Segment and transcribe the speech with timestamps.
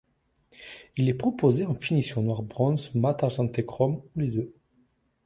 [0.97, 4.53] Il est proposé en finition noir bronze, mat argenté chrome ou les deux.